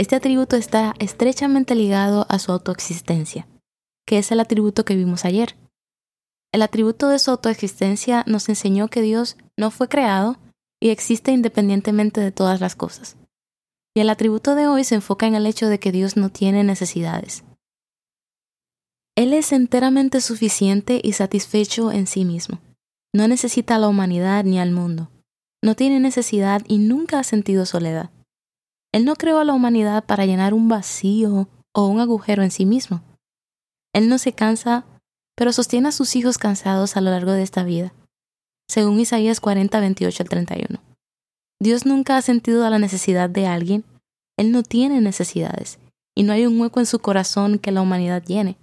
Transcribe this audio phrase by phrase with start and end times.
[0.00, 3.46] este atributo está estrechamente ligado a su autoexistencia,
[4.06, 5.58] que es el atributo que vimos ayer.
[6.54, 10.38] El atributo de su autoexistencia nos enseñó que Dios no fue creado
[10.80, 13.18] y existe independientemente de todas las cosas.
[13.94, 16.64] Y el atributo de hoy se enfoca en el hecho de que Dios no tiene
[16.64, 17.44] necesidades.
[19.18, 22.58] Él es enteramente suficiente y satisfecho en sí mismo.
[23.12, 25.10] No necesita a la humanidad ni al mundo.
[25.62, 28.08] No tiene necesidad y nunca ha sentido soledad.
[28.92, 32.66] Él no creó a la humanidad para llenar un vacío o un agujero en sí
[32.66, 33.02] mismo.
[33.92, 34.84] Él no se cansa,
[35.36, 37.92] pero sostiene a sus hijos cansados a lo largo de esta vida,
[38.68, 40.80] según Isaías 40, 28 al 31.
[41.60, 43.84] Dios nunca ha sentido la necesidad de alguien,
[44.36, 45.78] Él no tiene necesidades,
[46.16, 48.56] y no hay un hueco en su corazón que la humanidad llene.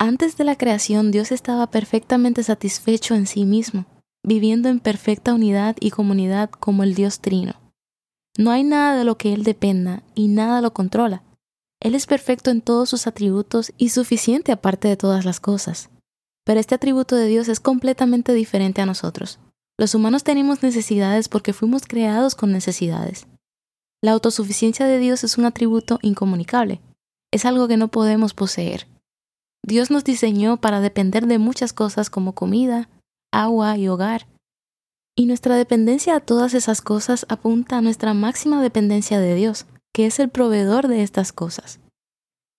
[0.00, 3.86] Antes de la creación, Dios estaba perfectamente satisfecho en sí mismo,
[4.24, 7.67] viviendo en perfecta unidad y comunidad como el Dios Trino.
[8.38, 11.24] No hay nada de lo que Él dependa y nada lo controla.
[11.80, 15.90] Él es perfecto en todos sus atributos y suficiente aparte de todas las cosas.
[16.44, 19.40] Pero este atributo de Dios es completamente diferente a nosotros.
[19.76, 23.26] Los humanos tenemos necesidades porque fuimos creados con necesidades.
[24.00, 26.80] La autosuficiencia de Dios es un atributo incomunicable.
[27.32, 28.86] Es algo que no podemos poseer.
[29.64, 32.88] Dios nos diseñó para depender de muchas cosas como comida,
[33.32, 34.26] agua y hogar,
[35.18, 40.06] y nuestra dependencia a todas esas cosas apunta a nuestra máxima dependencia de Dios, que
[40.06, 41.80] es el proveedor de estas cosas.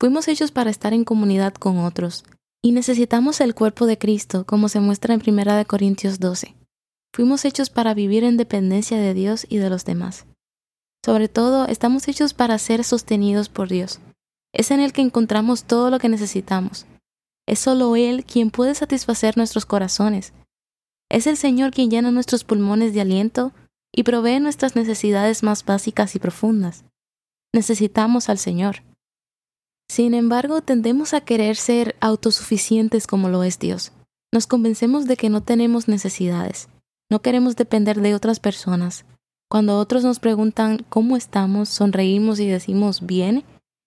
[0.00, 2.24] Fuimos hechos para estar en comunidad con otros,
[2.60, 6.56] y necesitamos el cuerpo de Cristo, como se muestra en 1 Corintios 12.
[7.14, 10.26] Fuimos hechos para vivir en dependencia de Dios y de los demás.
[11.06, 14.00] Sobre todo, estamos hechos para ser sostenidos por Dios.
[14.52, 16.84] Es en Él que encontramos todo lo que necesitamos.
[17.46, 20.32] Es solo Él quien puede satisfacer nuestros corazones,
[21.10, 23.52] es el Señor quien llena nuestros pulmones de aliento
[23.92, 26.84] y provee nuestras necesidades más básicas y profundas.
[27.52, 28.84] Necesitamos al Señor.
[29.90, 33.92] Sin embargo, tendemos a querer ser autosuficientes como lo es Dios.
[34.32, 36.68] Nos convencemos de que no tenemos necesidades.
[37.10, 39.04] No queremos depender de otras personas.
[39.50, 43.42] Cuando otros nos preguntan cómo estamos, sonreímos y decimos bien,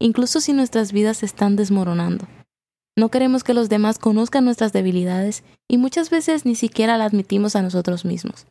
[0.00, 2.26] incluso si nuestras vidas se están desmoronando.
[2.96, 7.56] No queremos que los demás conozcan nuestras debilidades y muchas veces ni siquiera las admitimos
[7.56, 8.46] a nosotros mismos.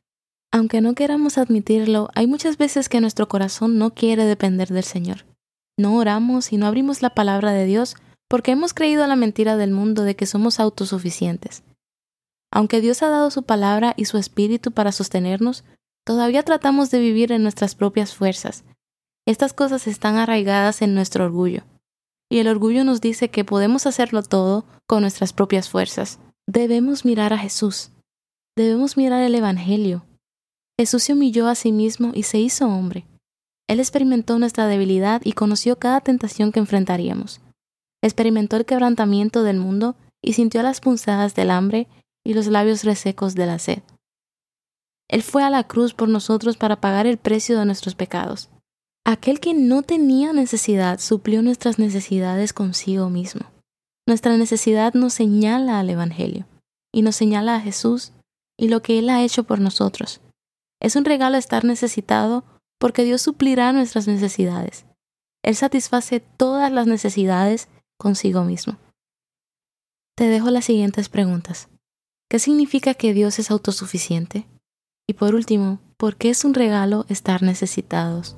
[0.52, 5.26] Aunque no queramos admitirlo, hay muchas veces que nuestro corazón no quiere depender del Señor.
[5.80, 7.96] No oramos y no abrimos la palabra de Dios
[8.30, 11.64] porque hemos creído la mentira del mundo de que somos autosuficientes.
[12.52, 15.64] Aunque Dios ha dado su palabra y su espíritu para sostenernos,
[16.06, 18.64] todavía tratamos de vivir en nuestras propias fuerzas.
[19.26, 21.64] Estas cosas están arraigadas en nuestro orgullo
[22.34, 26.18] y el orgullo nos dice que podemos hacerlo todo con nuestras propias fuerzas.
[26.48, 27.92] Debemos mirar a Jesús.
[28.58, 30.04] Debemos mirar el Evangelio.
[30.80, 33.06] Jesús se humilló a sí mismo y se hizo hombre.
[33.70, 37.40] Él experimentó nuestra debilidad y conoció cada tentación que enfrentaríamos.
[38.02, 41.88] Experimentó el quebrantamiento del mundo y sintió las punzadas del hambre
[42.26, 43.84] y los labios resecos de la sed.
[45.08, 48.50] Él fue a la cruz por nosotros para pagar el precio de nuestros pecados.
[49.06, 53.42] Aquel que no tenía necesidad suplió nuestras necesidades consigo mismo.
[54.08, 56.46] Nuestra necesidad nos señala al Evangelio
[56.94, 58.14] y nos señala a Jesús
[58.58, 60.22] y lo que Él ha hecho por nosotros.
[60.82, 62.46] Es un regalo estar necesitado
[62.80, 64.86] porque Dios suplirá nuestras necesidades.
[65.44, 68.78] Él satisface todas las necesidades consigo mismo.
[70.16, 71.68] Te dejo las siguientes preguntas.
[72.30, 74.48] ¿Qué significa que Dios es autosuficiente?
[75.08, 78.38] Y por último, ¿por qué es un regalo estar necesitados?